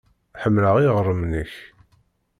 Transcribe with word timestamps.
Ḥemmleɣ 0.41 0.75
iɣrem-nnek. 0.79 1.53